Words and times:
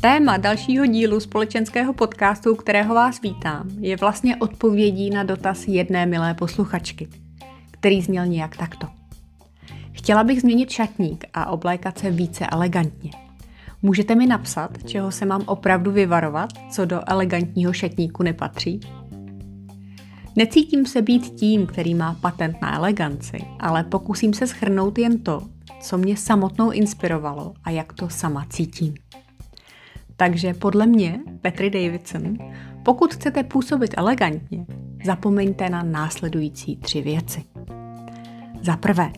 Téma 0.00 0.36
dalšího 0.36 0.86
dílu 0.86 1.20
společenského 1.20 1.92
podcastu, 1.92 2.54
kterého 2.54 2.94
vás 2.94 3.20
vítám, 3.22 3.68
je 3.80 3.96
vlastně 3.96 4.36
odpovědí 4.36 5.10
na 5.10 5.22
dotaz 5.22 5.68
jedné 5.68 6.06
milé 6.06 6.34
posluchačky, 6.34 7.08
který 7.70 8.02
zněl 8.02 8.26
nějak 8.26 8.56
takto. 8.56 8.86
Chtěla 9.92 10.24
bych 10.24 10.40
změnit 10.40 10.70
šatník 10.70 11.24
a 11.34 11.46
oblékat 11.46 11.98
se 11.98 12.10
více 12.10 12.46
elegantně. 12.46 13.10
Můžete 13.82 14.14
mi 14.14 14.26
napsat, 14.26 14.70
čeho 14.86 15.10
se 15.10 15.26
mám 15.26 15.42
opravdu 15.46 15.92
vyvarovat, 15.92 16.50
co 16.70 16.84
do 16.84 17.10
elegantního 17.10 17.72
šatníku 17.72 18.22
nepatří? 18.22 18.80
Necítím 20.36 20.86
se 20.86 21.02
být 21.02 21.30
tím, 21.30 21.66
který 21.66 21.94
má 21.94 22.14
patent 22.20 22.62
na 22.62 22.76
eleganci, 22.76 23.38
ale 23.60 23.84
pokusím 23.84 24.34
se 24.34 24.46
schrnout 24.46 24.98
jen 24.98 25.18
to, 25.18 25.42
co 25.80 25.98
mě 25.98 26.16
samotnou 26.16 26.70
inspirovalo 26.70 27.54
a 27.64 27.70
jak 27.70 27.92
to 27.92 28.08
sama 28.08 28.46
cítím. 28.50 28.94
Takže 30.20 30.54
podle 30.54 30.86
mě, 30.86 31.20
Petry 31.40 31.70
Davidson, 31.70 32.38
pokud 32.82 33.14
chcete 33.14 33.42
působit 33.42 33.94
elegantně, 33.96 34.66
zapomeňte 35.04 35.70
na 35.70 35.82
následující 35.82 36.76
tři 36.76 37.02
věci. 37.02 37.44
Za 38.62 38.76
prvé, 38.76 39.12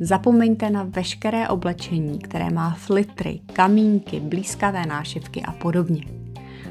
zapomeňte 0.00 0.70
na 0.70 0.82
veškeré 0.82 1.48
oblečení, 1.48 2.18
které 2.18 2.50
má 2.50 2.70
flitry, 2.70 3.40
kamínky, 3.52 4.20
blízkavé 4.20 4.86
nášivky 4.86 5.42
a 5.42 5.52
podobně. 5.52 6.02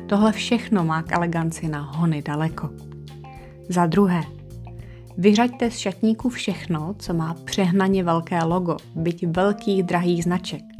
Tohle 0.08 0.32
všechno 0.32 0.86
má 0.86 1.02
k 1.02 1.12
eleganci 1.12 1.68
na 1.68 1.82
hony 1.82 2.22
daleko. 2.22 2.70
Za 3.70 3.86
druhé, 3.86 4.22
vyřaďte 5.18 5.72
z 5.72 5.78
šatníku 5.78 6.30
všechno, 6.30 6.96
co 7.00 7.14
má 7.14 7.34
přehnaně 7.34 8.04
velké 8.04 8.44
logo, 8.44 8.78
byť 8.96 9.28
velkých 9.28 9.84
drahých 9.84 10.24
značek 10.24 10.77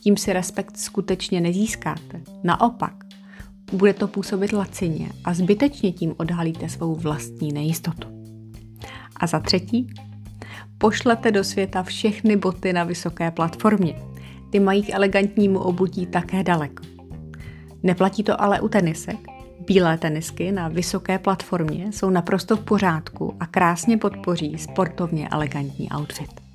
tím 0.00 0.16
si 0.16 0.32
respekt 0.32 0.76
skutečně 0.76 1.40
nezískáte. 1.40 2.20
Naopak, 2.44 2.94
bude 3.72 3.94
to 3.94 4.08
působit 4.08 4.52
lacině 4.52 5.08
a 5.24 5.34
zbytečně 5.34 5.92
tím 5.92 6.14
odhalíte 6.16 6.68
svou 6.68 6.94
vlastní 6.94 7.52
nejistotu. 7.52 8.08
A 9.16 9.26
za 9.26 9.40
třetí, 9.40 9.86
pošlete 10.78 11.30
do 11.30 11.44
světa 11.44 11.82
všechny 11.82 12.36
boty 12.36 12.72
na 12.72 12.84
vysoké 12.84 13.30
platformě. 13.30 13.94
Ty 14.50 14.60
mají 14.60 14.82
k 14.82 14.90
elegantnímu 14.90 15.58
obutí 15.58 16.06
také 16.06 16.42
daleko. 16.42 16.84
Neplatí 17.82 18.22
to 18.22 18.42
ale 18.42 18.60
u 18.60 18.68
tenisek. 18.68 19.16
Bílé 19.66 19.98
tenisky 19.98 20.52
na 20.52 20.68
vysoké 20.68 21.18
platformě 21.18 21.92
jsou 21.92 22.10
naprosto 22.10 22.56
v 22.56 22.64
pořádku 22.64 23.36
a 23.40 23.46
krásně 23.46 23.96
podpoří 23.96 24.58
sportovně 24.58 25.28
elegantní 25.28 25.88
outfit 25.90 26.47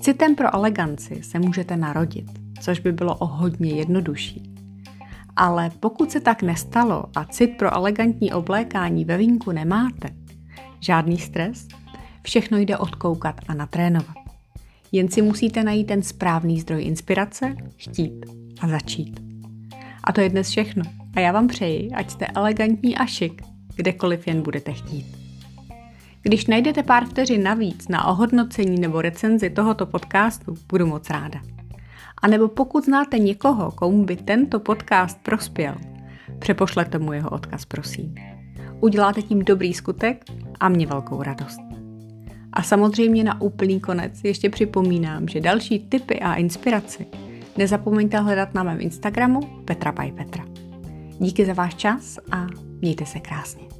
citem 0.00 0.34
pro 0.34 0.54
eleganci 0.54 1.22
se 1.22 1.38
můžete 1.38 1.76
narodit, 1.76 2.26
což 2.60 2.80
by 2.80 2.92
bylo 2.92 3.16
o 3.16 3.26
hodně 3.26 3.72
jednodušší. 3.72 4.54
Ale 5.36 5.70
pokud 5.80 6.10
se 6.10 6.20
tak 6.20 6.42
nestalo 6.42 7.04
a 7.16 7.24
cit 7.24 7.56
pro 7.56 7.74
elegantní 7.74 8.32
oblékání 8.32 9.04
ve 9.04 9.16
vínku 9.16 9.52
nemáte, 9.52 10.08
žádný 10.80 11.18
stres, 11.18 11.68
všechno 12.22 12.58
jde 12.58 12.78
odkoukat 12.78 13.40
a 13.48 13.54
natrénovat. 13.54 14.16
Jen 14.92 15.08
si 15.08 15.22
musíte 15.22 15.64
najít 15.64 15.86
ten 15.86 16.02
správný 16.02 16.60
zdroj 16.60 16.84
inspirace, 16.84 17.56
chtít 17.76 18.26
a 18.60 18.68
začít. 18.68 19.20
A 20.04 20.12
to 20.12 20.20
je 20.20 20.28
dnes 20.28 20.50
všechno. 20.50 20.82
A 21.16 21.20
já 21.20 21.32
vám 21.32 21.48
přeji, 21.48 21.90
ať 21.90 22.10
jste 22.10 22.26
elegantní 22.26 22.96
a 22.96 23.06
šik, 23.06 23.42
kdekoliv 23.76 24.26
jen 24.26 24.42
budete 24.42 24.72
chtít. 24.72 25.19
Když 26.22 26.46
najdete 26.46 26.82
pár 26.82 27.04
vteřin 27.04 27.42
navíc 27.42 27.88
na 27.88 28.06
ohodnocení 28.06 28.80
nebo 28.80 29.02
recenzi 29.02 29.50
tohoto 29.50 29.86
podcastu, 29.86 30.54
budu 30.68 30.86
moc 30.86 31.10
ráda. 31.10 31.40
A 32.22 32.28
nebo 32.28 32.48
pokud 32.48 32.84
znáte 32.84 33.18
někoho, 33.18 33.70
komu 33.70 34.04
by 34.04 34.16
tento 34.16 34.60
podcast 34.60 35.18
prospěl, 35.22 35.74
přepošlete 36.38 36.98
mu 36.98 37.12
jeho 37.12 37.30
odkaz, 37.30 37.64
prosím. 37.64 38.14
Uděláte 38.80 39.22
tím 39.22 39.44
dobrý 39.44 39.74
skutek 39.74 40.24
a 40.60 40.68
mě 40.68 40.86
velkou 40.86 41.22
radost. 41.22 41.60
A 42.52 42.62
samozřejmě 42.62 43.24
na 43.24 43.40
úplný 43.40 43.80
konec 43.80 44.24
ještě 44.24 44.50
připomínám, 44.50 45.28
že 45.28 45.40
další 45.40 45.78
tipy 45.78 46.20
a 46.20 46.34
inspiraci 46.34 47.06
nezapomeňte 47.56 48.18
hledat 48.18 48.54
na 48.54 48.62
mém 48.62 48.80
Instagramu 48.80 49.40
Petra 49.64 49.92
by 49.92 50.12
Petra. 50.12 50.44
Díky 51.18 51.46
za 51.46 51.52
váš 51.52 51.74
čas 51.74 52.18
a 52.32 52.46
mějte 52.80 53.06
se 53.06 53.20
krásně. 53.20 53.79